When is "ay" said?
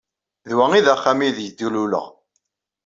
0.71-0.83